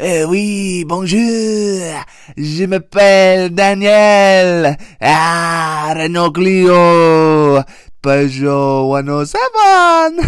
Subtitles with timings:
[0.00, 2.04] Eh oui, bonjour.
[2.36, 4.76] Je m'appelle Daniel.
[5.00, 7.64] Ah, Renault Clio.
[8.00, 10.20] Peugeot 107.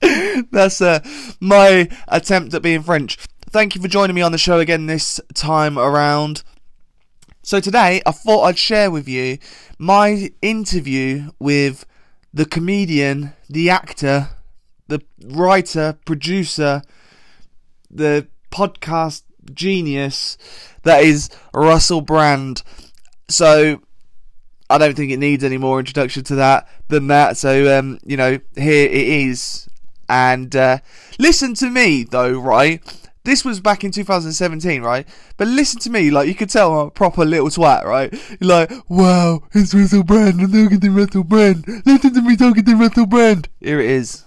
[0.52, 1.00] That's uh,
[1.38, 3.18] my attempt at being French.
[3.50, 6.44] Thank you for joining me on the show again this time around.
[7.42, 9.36] So today I thought I'd share with you
[9.78, 11.84] my interview with
[12.32, 14.28] the comedian, the actor,
[14.88, 16.80] the writer, producer,
[17.92, 19.22] the podcast
[19.52, 20.38] genius
[20.82, 22.62] that is Russell Brand.
[23.28, 23.80] So
[24.68, 27.36] I don't think it needs any more introduction to that than that.
[27.36, 29.68] So um, you know, here it is.
[30.08, 30.78] And uh,
[31.18, 32.82] listen to me though, right?
[33.24, 35.06] This was back in 2017, right?
[35.36, 38.12] But listen to me, like you could tell I'm a proper little twat, right?
[38.40, 41.64] Like, wow, it's Russell Brand, I'm talking to Russell Brand.
[41.86, 43.48] Listen to me talking to Russell Brand.
[43.60, 44.24] Here it is.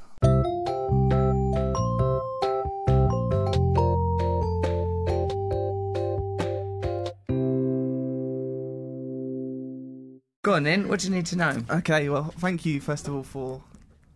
[10.56, 10.88] On then.
[10.88, 11.58] What do you need to know?
[11.70, 13.62] Okay, well, thank you first of all for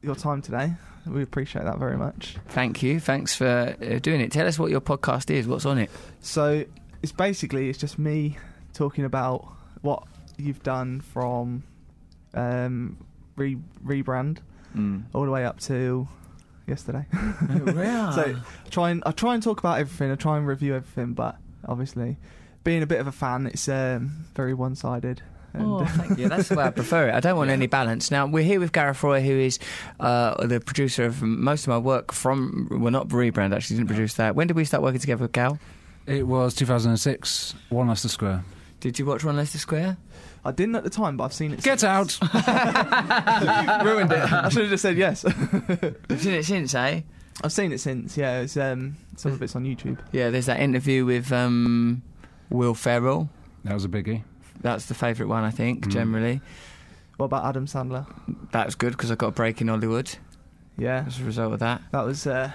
[0.02, 0.74] your time today.
[1.06, 2.36] We appreciate that very much.
[2.50, 3.00] Thank you.
[3.00, 4.32] Thanks for uh, doing it.
[4.32, 5.48] Tell us what your podcast is.
[5.48, 5.90] What's on it?
[6.22, 6.66] So
[7.02, 8.38] it's basically it's just me
[8.74, 9.48] talking about
[9.82, 10.04] what
[10.38, 11.64] you've done from
[12.34, 12.98] um,
[13.36, 14.40] re- rebrand
[14.76, 15.06] Mm.
[15.16, 16.08] all the way up to
[16.68, 17.04] yesterday.
[17.50, 20.12] Oh, so I try and I try and talk about everything.
[20.12, 22.18] I try and review everything, but obviously,
[22.64, 25.24] being a bit of a fan, it's um, very one-sided.
[25.54, 26.30] And Oh, thank you.
[26.30, 27.14] That's the way I prefer it.
[27.16, 28.12] I don't want any balance.
[28.12, 29.58] Now, we're here with Gareth Roy, who is
[30.00, 34.14] uh, the producer of most of my work from, well, not Rebrand, actually, didn't produce
[34.16, 34.36] that.
[34.36, 35.58] When did we start working together with Gal?
[36.06, 38.44] It was 2006, One Leicester Square.
[38.80, 39.98] Did you watch One Leicester Square?
[40.46, 41.62] I didn't at the time, but I've seen it.
[41.62, 42.18] Get out!
[43.84, 44.32] ruined it.
[44.34, 45.24] I should have just said yes.
[45.26, 47.02] You've seen it since, eh?
[47.44, 48.18] I've seen it since.
[48.18, 50.00] Yeah, it's um, some of it's on YouTube.
[50.12, 52.02] Yeah, there's that interview with um,
[52.50, 53.30] Will Ferrell.
[53.66, 54.24] That was a biggie.
[54.62, 55.92] That's the favourite one, I think, Mm.
[55.92, 56.42] generally.
[57.18, 58.06] What about Adam Sandler?
[58.52, 60.10] That was good because I got a break in Hollywood
[60.78, 61.82] Yeah, as a result of that.
[61.92, 62.26] that was.
[62.26, 62.52] Uh,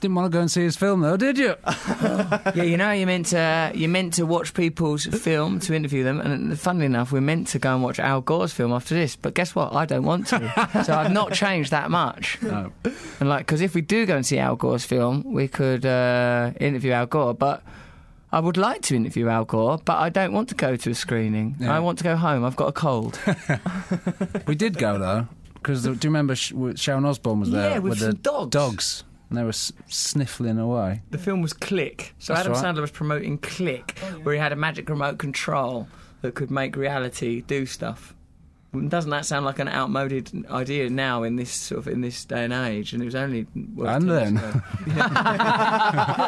[0.00, 1.54] Didn't want to go and see his film though, did you?
[2.00, 6.20] yeah, you know, you meant to you meant to watch people's film to interview them,
[6.20, 9.16] and funnily enough, we're meant to go and watch Al Gore's film after this.
[9.16, 9.72] But guess what?
[9.72, 10.38] I don't want to,
[10.84, 12.38] so I've not changed that much.
[12.42, 12.72] No.
[13.20, 16.52] And like, because if we do go and see Al Gore's film, we could uh,
[16.60, 17.62] interview Al Gore, but.
[18.30, 20.94] I would like to interview Al Gore, but I don't want to go to a
[20.94, 21.56] screening.
[21.58, 21.74] Yeah.
[21.74, 22.44] I want to go home.
[22.44, 23.18] I've got a cold.
[24.46, 27.98] We did go though, because do you remember Sh- Sharon Osbourne was there Yeah, with
[27.98, 28.50] the some dogs.
[28.50, 31.02] dogs, and they were s- sniffling away.
[31.10, 32.14] The film was Click.
[32.18, 32.64] So That's Adam right.
[32.76, 35.88] Sandler was promoting Click, oh, where he had a magic remote control
[36.22, 38.14] that could make reality do stuff.
[38.88, 42.44] Doesn't that sound like an outmoded idea now in this sort of in this day
[42.44, 42.92] and age?
[42.92, 43.42] And it was only
[43.74, 44.36] what, And then.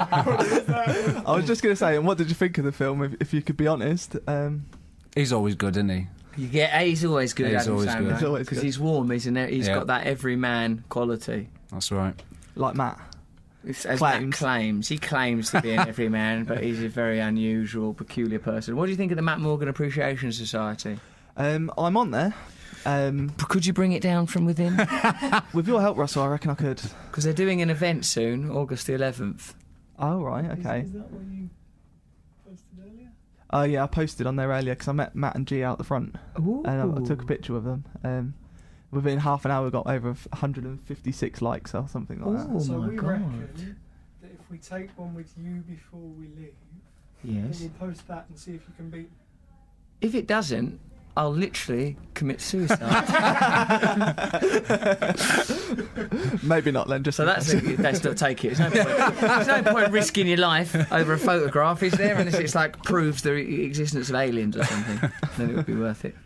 [0.01, 3.03] I was just going to say, and what did you think of the film?
[3.03, 4.65] If, if you could be honest, um,
[5.15, 6.07] He's always good, isn't he?
[6.37, 7.49] You get he's always good.
[7.49, 8.39] He's Adam always good.
[8.39, 8.65] Because good.
[8.65, 9.47] he's warm, isn't he?
[9.57, 9.75] He's Yeah.
[9.75, 11.49] got that everyman quality.
[11.73, 12.15] That's right.
[12.55, 12.99] like Matt.
[13.65, 14.23] It's, as Claims.
[14.25, 18.75] Matt claims, he claims to be an everyman, but he's a very unusual, peculiar person.
[18.77, 20.99] What do you think of the Matt Morgan Appreciation Society?
[21.41, 22.35] Um, I'm on there.
[22.85, 24.77] Um, Could you bring it down from within?
[25.55, 26.81] with your help, Russell, I reckon I could.
[27.11, 29.55] Because they're doing an event soon, August the 11th.
[29.99, 30.81] Oh right, okay.
[30.81, 31.51] Is, is that what you
[32.47, 33.09] posted earlier?
[33.51, 35.85] Oh yeah, I posted on there earlier because I met Matt and G out the
[35.85, 37.85] front, and I, I took a picture with them.
[38.05, 38.35] Um,
[38.91, 42.49] within half an hour, we got over 156 likes or something like that.
[42.51, 43.07] Oh so my we God.
[43.09, 43.77] reckon
[44.23, 46.55] that if we take one with you before we leave,
[47.23, 47.61] Yes.
[47.61, 49.11] we'll post that and see if you can beat.
[50.01, 50.81] If it doesn't,
[51.21, 52.81] I'll literally commit suicide.
[56.43, 57.05] Maybe not then.
[57.05, 57.79] Just so that's it.
[57.79, 58.57] Let's not take it.
[58.57, 62.17] There's no, point, there's no point risking your life over a photograph, is there?
[62.17, 65.11] Unless it's like proves the existence of aliens or something.
[65.37, 66.17] then it would be worth it.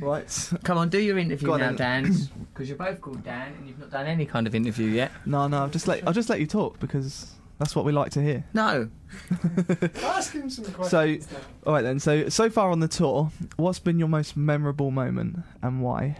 [0.00, 0.50] right.
[0.64, 1.76] Come on, do your interview now, then.
[1.76, 2.12] Dan.
[2.52, 5.12] Because you're both called Dan and you've not done any kind of interview yet.
[5.24, 5.58] No, no.
[5.58, 8.44] I'll just let I'll just let you talk because that's what we like to hear.
[8.54, 8.88] No.
[10.02, 10.90] Ask him some questions.
[10.90, 11.42] So- then.
[11.66, 11.98] All right then.
[11.98, 16.16] So so far on the tour, what's been your most memorable moment and why?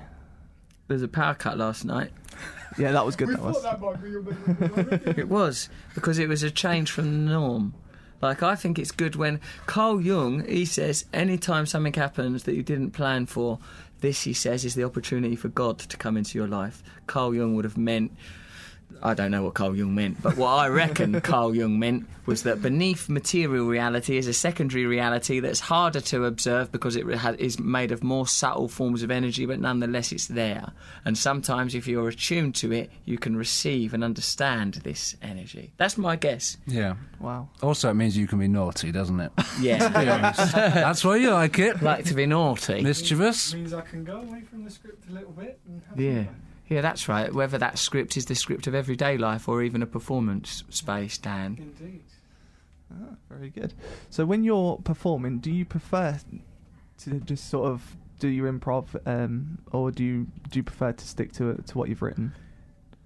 [0.88, 2.10] There's a power cut last night.
[2.78, 3.28] Yeah, that was good.
[3.28, 3.62] we That thought was.
[3.62, 5.19] that might be your bit.
[5.19, 7.72] It was because it was a change from the norm.
[8.20, 12.62] Like I think it's good when Carl Jung he says anytime something happens that you
[12.62, 13.60] didn't plan for,
[14.02, 16.82] this he says is the opportunity for God to come into your life.
[17.06, 18.12] Carl Jung would have meant
[19.02, 22.42] I don't know what Carl Jung meant, but what I reckon Carl Jung meant was
[22.44, 27.34] that beneath material reality is a secondary reality that's harder to observe because it ha-
[27.38, 30.72] is made of more subtle forms of energy, but nonetheless it's there.
[31.04, 35.72] And sometimes, if you're attuned to it, you can receive and understand this energy.
[35.76, 36.56] That's my guess.
[36.66, 36.94] Yeah.
[37.20, 37.48] Wow.
[37.62, 39.30] Also, it means you can be naughty, doesn't it?
[39.60, 41.82] Yeah, That's why you like it.
[41.82, 42.80] like to be naughty.
[42.82, 43.52] Mischievous.
[43.54, 46.24] means I can go away from the script a little bit and have Yeah.
[46.24, 46.42] fun.
[46.68, 47.32] Yeah, that's right.
[47.32, 51.56] Whether that script is the script of everyday life or even a performance space, Dan.
[51.58, 52.02] Indeed.
[52.92, 53.74] Ah, very good.
[54.10, 56.18] So when you're performing, do you prefer
[56.98, 61.06] to just sort of do your improv, um, or do you do you prefer to
[61.06, 62.32] stick to to what you've written?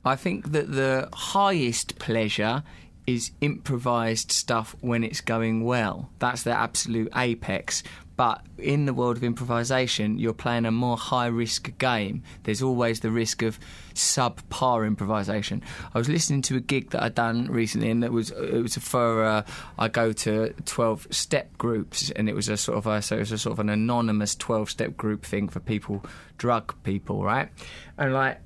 [0.04, 2.62] I think that the highest pleasure
[3.06, 6.10] is improvised stuff when it's going well.
[6.18, 7.82] That's the absolute apex.
[8.20, 12.22] But in the world of improvisation, you're playing a more high risk game.
[12.42, 13.58] There's always the risk of
[13.94, 15.62] subpar improvisation.
[15.94, 18.76] I was listening to a gig that I'd done recently, and it was it was
[18.76, 19.46] for uh,
[19.78, 23.20] I go to twelve step groups, and it was a sort of a, so it
[23.20, 26.04] was a sort of an anonymous twelve step group thing for people,
[26.36, 27.48] drug people, right?
[27.96, 28.42] And like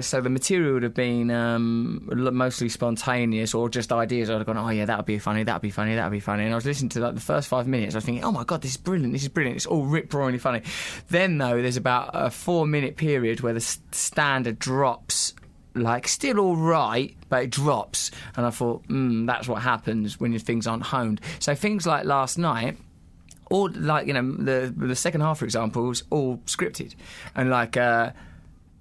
[0.00, 4.30] so the material would have been um, mostly spontaneous or just ideas.
[4.30, 6.16] I'd have gone, oh yeah, that would be funny, that would be funny, that would
[6.16, 6.44] be funny.
[6.44, 7.94] And I was listening to like the first five minutes.
[7.94, 9.56] I was thinking, oh my god, this is brilliant, this is brilliant.
[9.56, 10.62] It's all rip roaringly funny.
[11.10, 15.34] Then though, there's about a four minute period where the standard drops.
[15.74, 20.30] Like still all right, but it drops, and I thought, mm, that's what happens when
[20.30, 21.22] your things aren't honed.
[21.38, 22.76] So things like last night,
[23.50, 26.94] or like you know the the second half, for example, was all scripted,
[27.34, 27.78] and like.
[27.78, 28.12] Uh,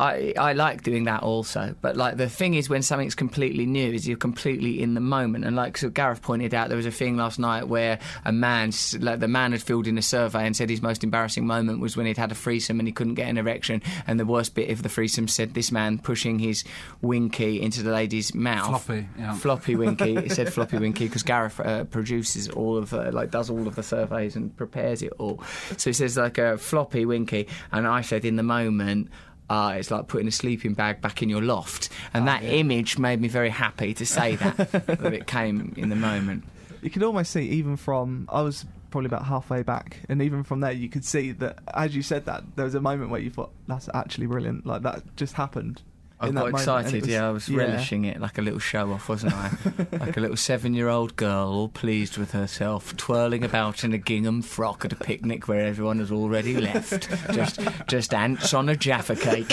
[0.01, 3.93] I, I like doing that also, but like the thing is, when something's completely new,
[3.93, 5.45] is you're completely in the moment.
[5.45, 8.71] And like so Gareth pointed out, there was a thing last night where a man,
[8.97, 11.95] like the man had filled in a survey and said his most embarrassing moment was
[11.95, 13.83] when he'd had a threesome and he couldn't get an erection.
[14.07, 16.63] And the worst bit of the threesome said this man pushing his
[17.03, 18.83] winky into the lady's mouth.
[18.83, 19.35] Floppy, yeah.
[19.35, 20.15] Floppy Winky.
[20.17, 23.75] it said Floppy Winky because Gareth uh, produces all of uh, like does all of
[23.75, 25.43] the surveys and prepares it all.
[25.77, 29.11] So he says like a Floppy Winky, and I said in the moment.
[29.51, 33.19] Uh, it's like putting a sleeping bag back in your loft, and that image made
[33.19, 36.45] me very happy to say that that it came in the moment.
[36.81, 40.61] You could almost see even from I was probably about halfway back, and even from
[40.61, 43.29] there, you could see that as you said that there was a moment where you
[43.29, 45.81] thought that's actually brilliant, like that just happened.
[46.21, 47.01] I got moment, excited.
[47.01, 47.57] was- yeah, I was yeah.
[47.57, 49.51] relishing it like a little show off, wasn't I?
[49.93, 54.85] like a little seven-year-old girl, all pleased with herself, twirling about in a gingham frock
[54.85, 57.09] at a picnic where everyone has already left.
[57.31, 59.51] just, just ants on a jaffa cake.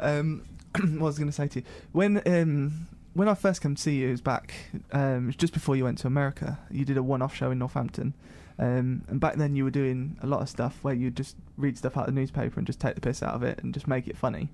[0.00, 0.42] Um,
[0.74, 3.82] what was I going to say to you when um, when I first came to
[3.82, 4.54] see you, it was back
[4.92, 6.58] um, it was just before you went to America.
[6.70, 8.14] You did a one-off show in Northampton,
[8.60, 11.78] um, and back then you were doing a lot of stuff where you just read
[11.78, 13.88] stuff out of the newspaper and just take the piss out of it and just
[13.88, 14.50] make it funny.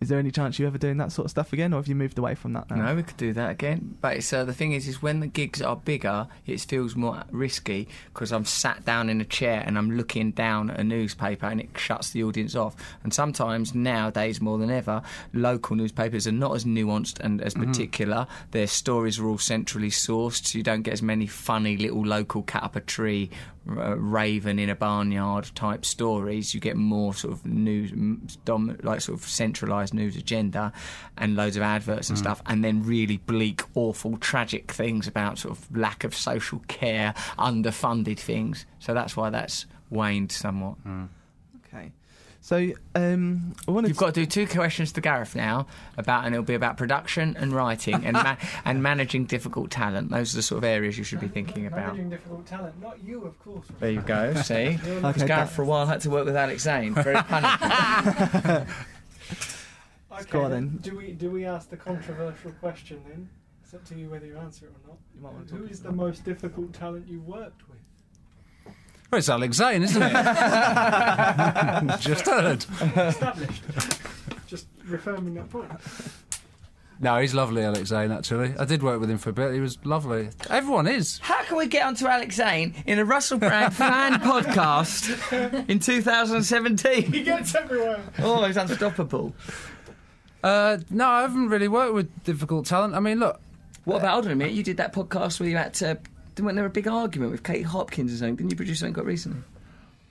[0.00, 1.96] Is there any chance you ever doing that sort of stuff again, or have you
[1.96, 2.76] moved away from that now?
[2.76, 3.96] No, we could do that again.
[4.00, 7.24] But it's, uh, the thing is, is when the gigs are bigger, it feels more
[7.32, 11.46] risky because I'm sat down in a chair and I'm looking down at a newspaper
[11.46, 12.76] and it shuts the audience off.
[13.02, 15.02] And sometimes nowadays, more than ever,
[15.32, 18.28] local newspapers are not as nuanced and as particular.
[18.52, 22.42] Their stories are all centrally sourced, so you don't get as many funny little local
[22.42, 23.30] cat up a tree,
[23.68, 26.54] uh, raven in a barnyard type stories.
[26.54, 27.92] You get more sort of news,
[28.82, 30.72] like sort of centralised news agenda,
[31.16, 35.56] and loads of adverts and stuff, and then really bleak, awful, tragic things about sort
[35.58, 38.66] of lack of social care, underfunded things.
[38.78, 40.76] So that's why that's waned somewhat.
[41.66, 41.92] Okay.
[42.40, 45.66] So um, I wanted You've got to do two questions to Gareth now
[45.98, 50.10] about, and it'll be about production and writing and ma- and managing difficult talent.
[50.10, 51.88] Those are the sort of areas you should be thinking about.
[51.88, 53.66] Managing difficult talent, not you, of course.
[53.80, 54.32] There you go.
[54.34, 56.94] See, Because Okay, Gareth that- for a while had to work with Alex Zane.
[56.94, 58.66] Very punny.
[60.22, 60.78] Okay, Go on then.
[60.80, 63.28] Do we do we ask the controversial question then?
[63.62, 64.98] It's up to you whether you answer it or not.
[65.14, 67.78] You might want to Who talk is the most difficult talent you worked with?
[69.10, 70.12] Well, it's Alex Zane, isn't it?
[72.00, 72.64] Just heard.
[72.96, 73.62] Established.
[74.46, 75.70] Just reaffirming that point.
[77.00, 78.54] No, he's lovely, Alex Zane, actually.
[78.58, 79.54] I did work with him for a bit.
[79.54, 80.30] He was lovely.
[80.50, 81.18] Everyone is.
[81.20, 87.12] How can we get onto Alex Zane in a Russell Brand fan podcast in 2017?
[87.12, 88.00] He gets everywhere.
[88.18, 89.32] Oh, he's unstoppable.
[90.42, 92.94] Uh, no, I haven't really worked with difficult talent.
[92.94, 93.40] I mean, look,
[93.84, 95.98] What about, hold on you did that podcast where you had to,
[96.38, 98.94] when there was a big argument with Kate Hopkins or something, didn't you produce something
[98.94, 99.40] quite recently?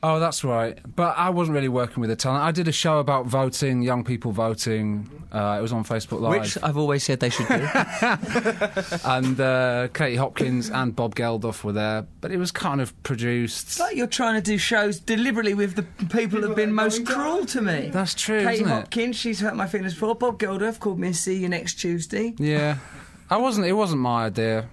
[0.03, 0.77] Oh, that's right.
[0.95, 2.43] But I wasn't really working with the talent.
[2.43, 5.09] I did a show about voting, young people voting.
[5.31, 6.39] Uh, it was on Facebook Live.
[6.39, 7.55] Which I've always said they should do.
[9.05, 12.05] and uh, Katie Hopkins and Bob Geldof were there.
[12.21, 13.67] But it was kind of produced.
[13.67, 17.47] It's like you're trying to do shows deliberately with the people who've been most cruel
[17.47, 17.89] to me.
[17.91, 18.71] That's true, Katie isn't it?
[18.71, 20.13] Hopkins, she's hurt my feelings before.
[20.13, 22.35] Bob Geldof called me and see you next Tuesday.
[22.37, 22.77] Yeah,
[23.31, 23.65] I wasn't.
[23.65, 24.69] It wasn't my idea.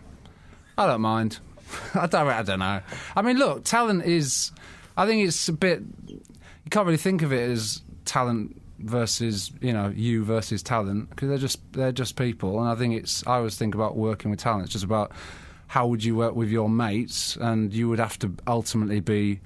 [0.76, 1.38] I don't mind.
[1.94, 2.28] I don't.
[2.28, 2.82] I don't know.
[3.16, 4.52] I mean, look, talent is.
[4.96, 5.82] I think it's a bit.
[6.06, 11.28] You can't really think of it as talent versus you know you versus talent because
[11.28, 12.60] they're just they're just people.
[12.60, 13.26] And I think it's.
[13.26, 14.64] I always think about working with talent.
[14.64, 15.12] It's just about
[15.66, 19.40] how would you work with your mates, and you would have to ultimately be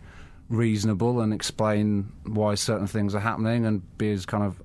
[0.49, 4.61] reasonable and explain why certain things are happening and be as kind of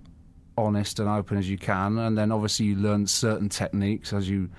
[0.58, 1.98] honest and open as you can.
[1.98, 4.50] And then obviously you learn certain techniques as you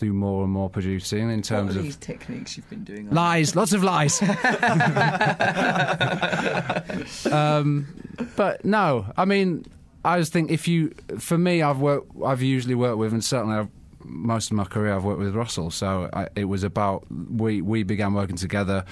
[0.00, 3.10] do more and more producing in What terms of these techniques you've been doing?
[3.10, 4.20] lies, lots of lies.
[7.30, 7.86] um,
[8.36, 9.64] but no, I mean,
[10.04, 13.56] I just think if you, for me, I've worked, I've usually worked with, and certainly
[13.56, 13.68] I've,
[14.02, 15.70] most of my career I've worked with Russell.
[15.70, 18.84] So I, it was about we we began working together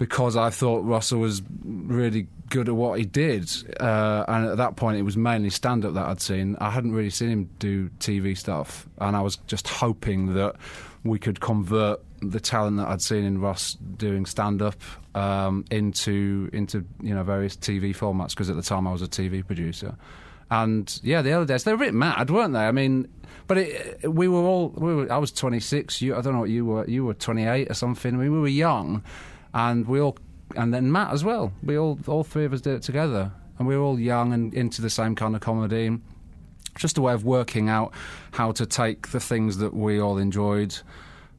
[0.00, 3.52] because I thought Russell was really good at what he did.
[3.78, 6.56] Uh, and at that point, it was mainly stand up that I'd seen.
[6.58, 8.88] I hadn't really seen him do TV stuff.
[8.96, 10.56] And I was just hoping that
[11.04, 14.80] we could convert the talent that I'd seen in Russ doing stand up
[15.14, 19.06] um, into into you know various TV formats because at the time I was a
[19.06, 19.96] TV producer.
[20.50, 22.66] And yeah, the other days they were a bit mad, weren't they?
[22.66, 23.06] I mean,
[23.46, 26.00] but it, we were all we were, I was 26.
[26.00, 26.88] You, I don't know what you were.
[26.88, 28.14] You were 28 or something.
[28.14, 29.04] I mean, we were young,
[29.54, 30.16] and we all
[30.56, 31.52] and then Matt as well.
[31.62, 34.52] We all all three of us did it together, and we were all young and
[34.54, 35.98] into the same kind of comedy.
[36.78, 37.92] Just a way of working out
[38.32, 40.76] how to take the things that we all enjoyed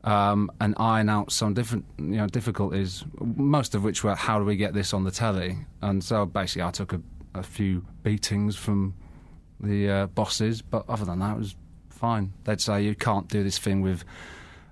[0.03, 3.03] um, and iron out some different you know difficulties.
[3.19, 5.57] Most of which were how do we get this on the telly?
[5.81, 7.01] And so basically, I took a,
[7.35, 8.95] a few beatings from
[9.59, 11.55] the uh, bosses, but other than that, it was
[11.89, 12.33] fine.
[12.45, 14.03] They'd say you can't do this thing with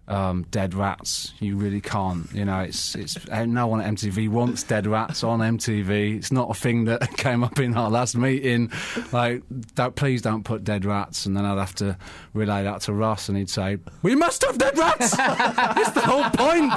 [0.10, 1.34] um, dead rats.
[1.40, 2.32] You really can't.
[2.34, 6.18] You know, it's it's uh, no one at MTV wants dead rats on MTV.
[6.18, 8.72] It's not a thing that came up in our last meeting.
[9.12, 9.44] Like,
[9.76, 11.26] don't, please don't put dead rats.
[11.26, 11.98] And then I'd have to
[12.34, 15.14] relay that to Russ, and he'd say, "We must have dead rats.
[15.18, 16.74] it's the whole point."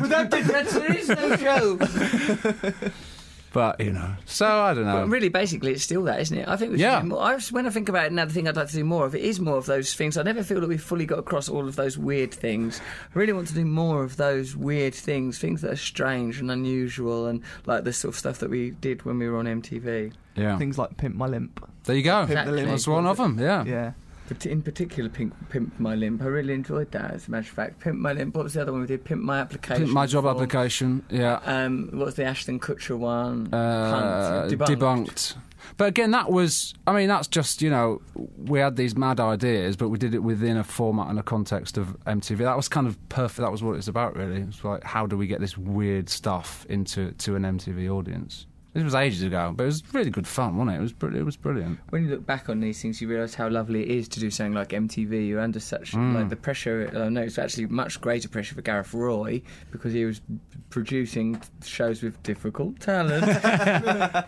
[0.00, 1.78] Without dead rats, there is no show.
[3.52, 5.02] But you know, so I don't know.
[5.02, 6.48] But really, basically, it's still that, isn't it?
[6.48, 7.02] I think we should Yeah.
[7.02, 7.22] do more.
[7.22, 9.04] I, was- when I think about it now, the thing I'd like to do more
[9.04, 10.16] of it is more of those things.
[10.16, 12.80] I never feel that we've fully got across all of those weird things.
[13.14, 16.50] I really want to do more of those weird things, things that are strange and
[16.50, 20.12] unusual, and like the sort of stuff that we did when we were on MTV.
[20.34, 21.60] yeah, Things like Pimp My Limp.
[21.84, 22.26] there you go.
[22.26, 22.68] Pimp the Limp.
[22.70, 23.38] That's one of them.
[23.38, 23.64] Yeah.
[23.64, 23.92] Yeah.
[24.32, 26.22] But in particular, Pimp, Pimp My Limp.
[26.22, 27.80] I really enjoyed that, as a matter of fact.
[27.80, 28.34] Pimp My Limp.
[28.34, 29.04] What was the other one we did?
[29.04, 29.84] Pimp My Application.
[29.84, 31.04] Pimp my job for- application.
[31.10, 31.40] Yeah.
[31.44, 33.52] Um, what was the Ashton Kutcher one?
[33.52, 35.36] uh, Hunt, debunked.
[35.76, 38.02] But again, that was, I mean, that's just, you know,
[38.36, 41.78] we had these mad ideas, but we did it within a format and a context
[41.78, 42.38] of MTV.
[42.38, 43.40] That was kind of perfect.
[43.42, 44.40] That was what it's about, really.
[44.40, 48.46] It's like, how do we get this weird stuff into to an MTV audience?
[48.74, 50.78] This was ages ago, but it was really good fun, wasn't it?
[50.78, 51.78] It was, br- it was brilliant.
[51.90, 54.30] When you look back on these things, you realise how lovely it is to do
[54.30, 55.28] something like MTV.
[55.28, 56.14] You're under such Mm.
[56.14, 56.90] like the pressure.
[56.94, 60.22] I know it's actually much greater pressure for Gareth Roy because he was
[60.70, 63.26] producing shows with difficult talent.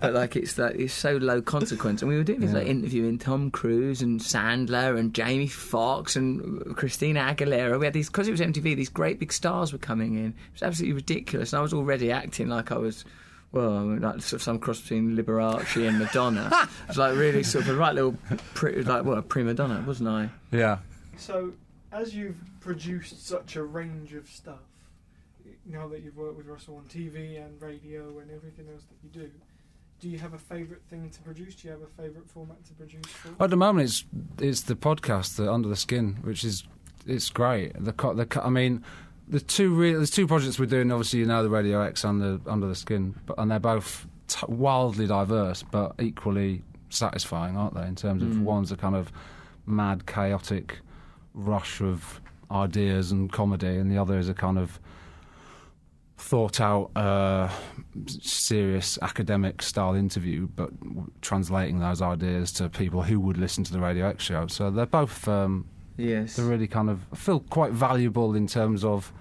[0.01, 2.59] but like it's like it's so low consequence, and we were doing things Yeah.
[2.59, 7.79] like interviewing Tom Cruise and Sandler and Jamie Foxx and Christina Aguilera.
[7.79, 8.77] We had these because it was MTV.
[8.77, 10.27] These great big stars were coming in.
[10.27, 13.07] It was absolutely ridiculous, and I was already acting like I was.
[13.55, 16.51] Well, I mean, like sort of some cross between Liberace and Madonna.
[16.83, 18.17] it was like really sort of a right little,
[18.55, 20.29] pri- like well, a prima donna, wasn't I?
[20.51, 20.79] Yeah.
[21.17, 21.53] So,
[21.93, 24.59] as you've produced such a range of stuff,
[25.67, 29.09] now that you've worked with Russell on TV and radio and everything else that you
[29.27, 29.31] do,
[30.01, 31.55] do you have a favourite thing to produce?
[31.55, 33.43] Do you have a favourite format to produce for?
[33.43, 34.05] At the moment, it's
[34.41, 36.65] it's the podcast, the Under the Skin, which is
[37.07, 37.73] it's great.
[37.83, 38.83] The co- the co- I mean,
[39.29, 40.91] the two re- there's two projects we're doing.
[40.93, 44.07] Obviously, you know the Radio X and the Under the Skin, but and they're both
[44.29, 47.87] t- wildly diverse, but equally satisfying, aren't they?
[47.87, 48.43] In terms of Mm.
[48.43, 49.11] one's a kind of
[49.67, 50.79] mad, chaotic
[51.33, 54.79] rush of ideas and comedy, and the other is a kind of
[56.17, 57.49] thought out, uh,
[58.07, 63.73] serious academic style interview, but w- translating those ideas to people who would listen to
[63.73, 64.47] the Radio X show.
[64.47, 65.67] So they're both um,
[65.97, 66.37] Yes.
[66.37, 69.13] they're really kind of feel quite valuable in terms of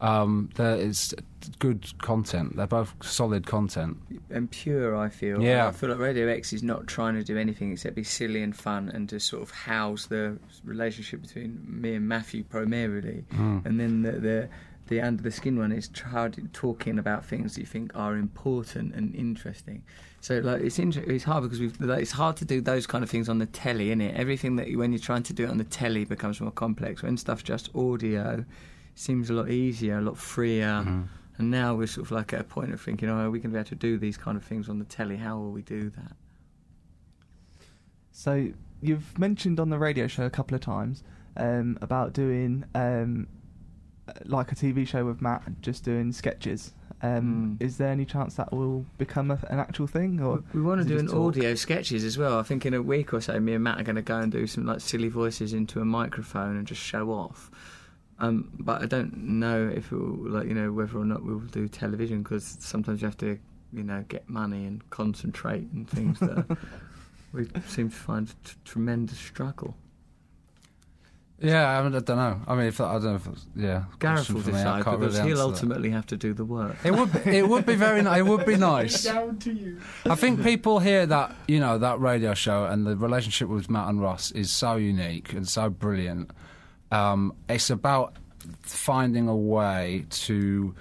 [0.00, 1.14] um, there is
[1.58, 2.56] good content.
[2.56, 3.96] They're both solid content.
[4.30, 4.94] and pure.
[4.96, 5.42] I feel.
[5.42, 5.68] Yeah.
[5.68, 8.54] I feel like Radio X is not trying to do anything except be silly and
[8.54, 13.64] fun and to sort of house the relationship between me and Matthew primarily, Mm.
[13.64, 14.48] and then the the
[14.88, 18.94] the under the skin one is try talking about things that you think are important
[18.94, 19.82] and interesting.
[20.20, 23.04] So like it's inter- it's hard because we've like, it's hard to do those kind
[23.04, 24.16] of things on the telly, isn't it?
[24.16, 27.02] Everything that you, when you're trying to do it on the telly becomes more complex.
[27.02, 30.84] When stuff's just audio, it seems a lot easier, a lot freer.
[31.38, 33.50] And now we're sort of like at a point of thinking, oh, are we going
[33.50, 35.16] to be able to do these kind of things on the telly?
[35.16, 36.12] How will we do that?
[38.10, 38.48] So
[38.80, 41.02] you've mentioned on the radio show a couple of times
[41.36, 43.28] um, about doing um,
[44.24, 46.72] like a TV show with Matt, just doing sketches.
[47.02, 47.62] Um, Mm.
[47.62, 50.88] Is there any chance that will become a, an actual thing, or We want to
[50.88, 51.36] do an talk?
[51.36, 52.38] audio sketches as well.
[52.38, 54.32] I think in a week or so, me and Matt are going to go and
[54.32, 57.50] do some like silly voices into a microphone and just show off.
[58.18, 61.40] Um, but I don't know if it will, like you know whether or not we'll
[61.40, 63.38] do television because sometimes you have to
[63.74, 66.56] you know get money and concentrate and things that
[67.34, 69.76] we seem to find t- tremendous struggle.
[71.38, 72.40] Yeah, I, mean, I don't know.
[72.48, 73.84] I mean, if I don't know if it's, yeah.
[73.98, 75.42] Gareth will I decide because really he'll answer that.
[75.42, 76.76] ultimately have to do the work.
[76.82, 79.04] It would be, it would be very ni- it would be nice.
[79.04, 79.78] Down to you.
[80.06, 83.88] I think people hear that you know that radio show and the relationship with Matt
[83.88, 86.30] and Ross is so unique and so brilliant.
[86.90, 88.16] Um, it's about
[88.62, 90.74] finding a way to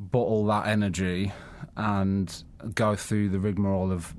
[0.00, 1.30] bottle that energy
[1.76, 2.42] and
[2.74, 4.14] go through the rigmarole of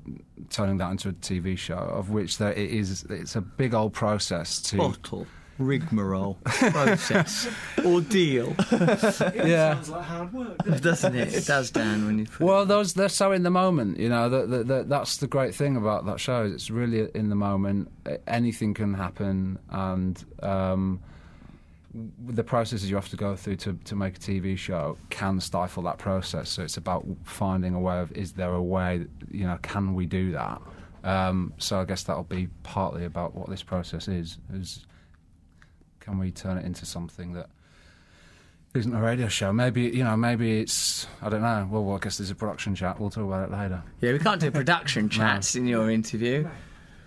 [0.48, 3.04] turning that into a TV show, of which there it is.
[3.10, 4.78] It's a big old process to.
[4.78, 5.26] Bottle,
[5.66, 7.48] rigmarole, process,
[7.84, 9.74] ordeal, It Yeah.
[9.74, 10.58] sounds like hard work.
[10.80, 11.28] doesn't it?
[11.28, 11.34] it?
[11.34, 12.06] It does, Dan.
[12.06, 14.28] When you put Well, those they're so in the moment, you know.
[14.28, 16.44] That, that, that that's the great thing about that show.
[16.44, 17.90] is It's really in the moment.
[18.26, 21.00] Anything can happen, and um,
[22.26, 25.82] the processes you have to go through to to make a TV show can stifle
[25.84, 26.48] that process.
[26.48, 30.06] So it's about finding a way of is there a way, you know, can we
[30.06, 30.60] do that?
[31.04, 34.38] Um, so I guess that'll be partly about what this process is.
[34.54, 34.86] Is
[36.02, 37.48] can we turn it into something that
[38.74, 39.52] isn't a radio show.
[39.52, 41.68] Maybe you know, maybe it's I don't know.
[41.70, 42.98] Well, well I guess there's a production chat.
[42.98, 43.82] We'll talk about it later.
[44.00, 46.48] Yeah, we can't do production chats in your interview.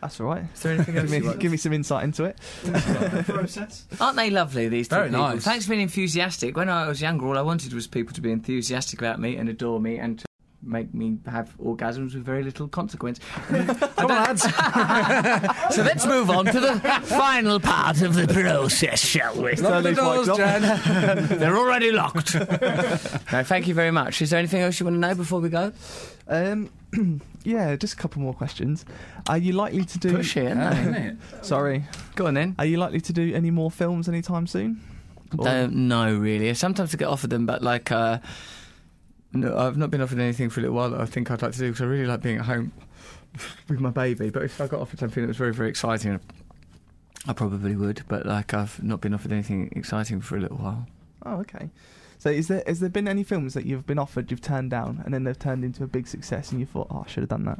[0.01, 0.45] that's all right?
[0.53, 2.37] Is there anything give me give me some insight into it.
[3.99, 5.27] Aren't they lovely, these two Very people?
[5.27, 5.43] nice.
[5.43, 6.55] Thanks for being enthusiastic.
[6.55, 9.49] When I was younger, all I wanted was people to be enthusiastic about me and
[9.49, 10.25] adore me and to
[10.65, 13.19] make me have orgasms with very little consequence.
[13.47, 14.37] Come on,
[15.71, 19.55] so let's move on to the final part of the process, shall we?
[19.55, 21.29] Turn these mics off.
[21.29, 22.35] They're already locked.
[23.31, 24.21] no, thank you very much.
[24.21, 25.71] Is there anything else you want to know before we go?
[26.27, 26.71] Um,
[27.43, 28.85] yeah, just a couple more questions.
[29.29, 30.15] Are you likely to do?
[30.15, 31.17] Push it, isn't it?
[31.41, 31.83] Sorry.
[32.15, 32.55] Go on then.
[32.57, 34.81] Are you likely to do any more films anytime soon?
[35.37, 36.53] Or- Don't know really.
[36.53, 38.19] Sometimes I get offered them, but like, uh,
[39.35, 41.51] no, I've not been offered anything for a little while that I think I'd like
[41.53, 42.71] to do because I really like being at home
[43.69, 44.29] with my baby.
[44.29, 46.19] But if I got offered something that was very, very exciting,
[47.27, 48.03] I probably would.
[48.07, 50.87] But like, I've not been offered anything exciting for a little while.
[51.25, 51.69] Oh, okay.
[52.17, 55.01] So, is there has there been any films that you've been offered, you've turned down,
[55.05, 57.29] and then they've turned into a big success, and you thought, oh, I should have
[57.29, 57.59] done that?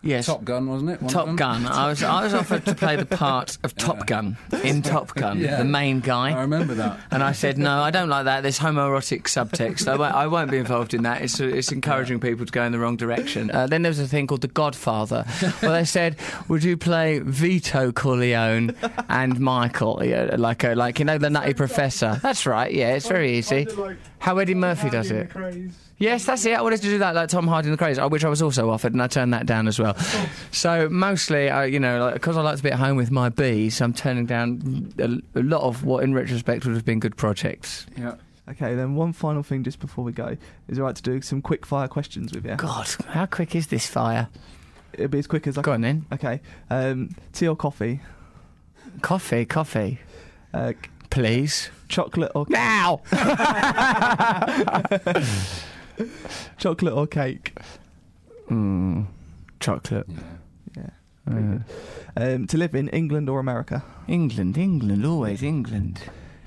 [0.00, 0.26] Yes.
[0.26, 1.02] Top Gun, wasn't it?
[1.02, 1.34] One Top?
[1.36, 1.66] Gun.
[1.66, 4.04] I was I was offered to play the part of Top Yeah.
[4.04, 5.56] Gun in Top Gun, Yeah.
[5.58, 6.30] the main guy.
[6.30, 7.00] I remember that.
[7.10, 8.42] And I said, no, I don't like that.
[8.42, 9.88] There's homoerotic subtext.
[9.88, 11.22] I won't, I won't be involved in that.
[11.22, 13.50] It's, it's encouraging people to go in the wrong direction.
[13.50, 15.24] Uh, then there was a thing called The Godfather,
[15.60, 16.16] where they said,
[16.48, 18.76] would you play Vito Corleone
[19.08, 20.00] and Michael?
[20.04, 22.20] Yeah, like, a, like, you know, the Nutty Professor.
[22.22, 23.66] That's right, yeah, it's very easy.
[24.20, 25.30] Under, like, How Eddie Murphy Hardy does it.
[25.98, 26.52] Yes, that's it.
[26.56, 28.70] I wanted to do that like Tom Hardy in the Crazy, which I was also
[28.70, 29.94] offered, and I turned that down as well.
[30.52, 33.80] So mostly, I, you know, because I like to be at home with my bees,
[33.80, 37.86] I'm turning down a, a lot of what, in retrospect, would have been good projects.
[37.96, 38.14] Yeah.
[38.48, 40.36] Okay, then one final thing just before we go.
[40.68, 42.54] Is it right to do some quick fire questions with you?
[42.56, 44.28] God, how quick is this fire?
[44.94, 46.06] It'll be as quick as I Go on then.
[46.12, 46.40] Okay.
[46.70, 48.00] Um, tea or coffee?
[49.02, 49.98] Coffee, coffee,
[50.54, 50.76] Uh, c-
[51.10, 51.70] please.
[51.88, 53.00] chocolate or Now!
[56.58, 57.56] chocolate or cake?
[58.50, 59.06] mm,
[59.60, 60.06] chocolate.
[60.76, 60.90] Yeah.
[61.30, 61.34] Yeah.
[61.36, 61.58] Uh,
[62.20, 63.82] Um, to live in England or America?
[64.08, 66.00] England, England, always England.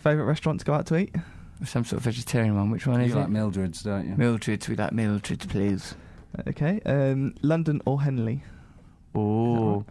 [0.04, 1.16] Favorite restaurant to go out to eat?
[1.64, 2.72] Some sort of vegetarian one.
[2.72, 3.10] Which one is it?
[3.10, 3.32] You is like it?
[3.32, 4.16] Mildred's, don't you?
[4.18, 4.68] Mildred's.
[4.68, 5.94] We like Mildred's, please.
[6.48, 6.82] Okay.
[6.86, 8.44] Um, London or Henley?
[9.14, 9.86] Oh.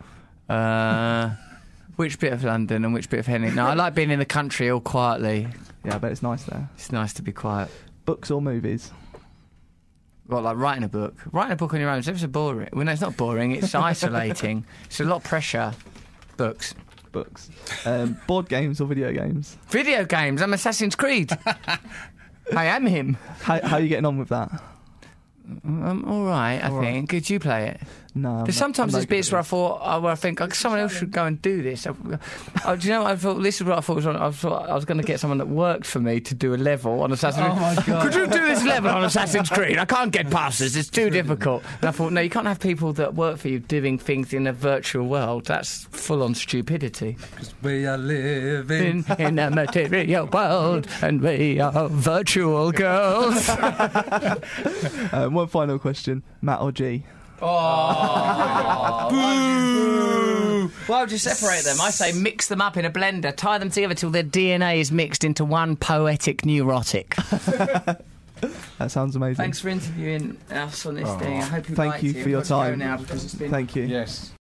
[0.48, 1.30] Uh,
[2.00, 3.50] which bit of London and which bit of Henley?
[3.50, 5.46] No, I like being in the country all quietly.
[5.84, 6.70] Yeah, I bet it's nice there.
[6.74, 7.70] It's nice to be quiet.
[8.06, 8.90] Books or movies?
[10.26, 11.14] Well, like writing a book.
[11.30, 12.70] Writing a book on your own is ever so boring.
[12.72, 13.52] Well, no, it's not boring.
[13.52, 14.64] It's isolating.
[14.86, 15.74] It's a lot of pressure.
[16.38, 16.74] Books.
[17.12, 17.50] Books.
[17.84, 19.58] Um, board games or video games?
[19.68, 20.40] Video games.
[20.40, 21.30] I'm Assassin's Creed.
[22.56, 23.18] I am him.
[23.42, 24.50] How, how are you getting on with that?
[25.64, 26.84] I'm all right, I All right.
[26.94, 27.10] think.
[27.10, 27.80] Could you play it?
[28.14, 28.29] No.
[28.31, 30.12] I'm There's not- I'm sometimes not there's good bits at where I thought, oh, where
[30.12, 31.87] I think like, someone else should go and do this.
[31.87, 31.94] I,
[32.64, 33.03] oh, do you know?
[33.03, 34.07] What I thought this is what I thought was.
[34.07, 36.55] On, I thought I was going to get someone that worked for me to do
[36.55, 37.46] a level on Assassin's.
[37.49, 38.03] Oh my God.
[38.03, 39.79] Could you do this level on Assassin's Creed?
[39.79, 40.77] I can't get past this.
[40.77, 41.62] It's too difficult.
[41.81, 44.46] And I thought, no, you can't have people that work for you doing things in
[44.46, 45.46] a virtual world.
[45.46, 47.16] That's full on stupidity.
[47.62, 49.05] We are living.
[49.18, 53.49] In, in a material world, and we are virtual girls.
[55.12, 57.05] Um, one final question, Matt or G?
[57.42, 59.09] Oh.
[59.11, 60.68] Boo!
[60.87, 61.81] Why would you separate them?
[61.81, 64.92] I say mix them up in a blender, tie them together till their DNA is
[64.92, 67.16] mixed into one poetic neurotic.
[68.79, 69.35] That sounds amazing.
[69.37, 71.18] Thanks for interviewing us on this Oh.
[71.18, 71.42] thing.
[71.42, 72.22] I hope you Thank liked you it.
[72.22, 72.79] for your We've got to go time.
[72.79, 73.83] now because it's been Thank you.
[73.83, 74.33] Yes.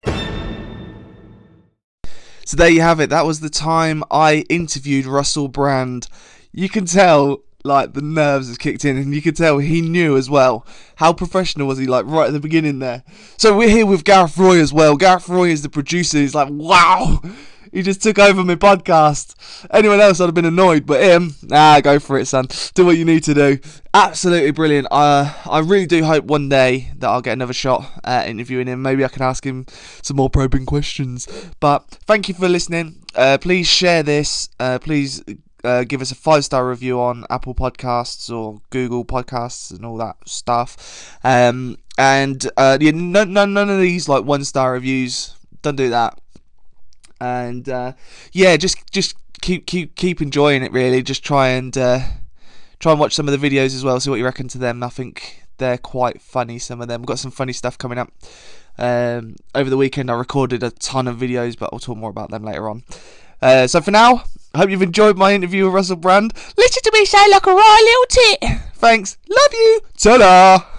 [2.45, 3.11] So there you have it.
[3.11, 6.07] That was the time I interviewed Russell Brand.
[6.53, 10.17] You can tell, like, the nerves has kicked in, and you could tell he knew
[10.17, 10.67] as well.
[10.97, 13.03] How professional was he, like, right at the beginning there?
[13.37, 14.97] So we're here with Gareth Roy as well.
[14.97, 16.19] Gareth Roy is the producer.
[16.19, 17.21] He's like, wow,
[17.73, 19.35] he just took over my podcast.
[19.71, 22.47] Anyone else, I'd have been annoyed, but him, nah, go for it, son.
[22.75, 23.59] Do what you need to do.
[23.93, 24.87] Absolutely brilliant.
[24.91, 28.83] Uh, I really do hope one day that I'll get another shot at interviewing him.
[28.83, 29.67] Maybe I can ask him
[30.03, 31.27] some more probing questions.
[31.61, 33.03] But thank you for listening.
[33.15, 34.49] Uh, please share this.
[34.61, 35.23] Uh, please
[35.65, 39.97] uh, give us a five star review on Apple Podcasts or Google Podcasts and all
[39.97, 41.19] that stuff.
[41.25, 45.35] Um, and uh, yeah, no, no, none of these like one star reviews.
[45.63, 46.19] Don't do that.
[47.21, 47.93] And uh,
[48.33, 50.73] yeah, just just keep keep keep enjoying it.
[50.73, 52.01] Really, just try and uh,
[52.79, 53.99] try and watch some of the videos as well.
[53.99, 54.83] See what you reckon to them.
[54.83, 56.59] I think they're quite funny.
[56.61, 57.03] Some of them.
[57.03, 58.13] We've got some funny stuff coming up.
[58.79, 62.31] Um, over the weekend, I recorded a ton of videos, but I'll talk more about
[62.31, 62.85] them later on.
[63.43, 64.23] Uh, so for now,
[64.55, 66.33] I hope you've enjoyed my interview with Russell Brand.
[66.57, 68.61] Listen to me say like a right little tit.
[68.75, 69.19] Thanks.
[69.29, 69.81] Love you.
[69.97, 70.78] Ta-da.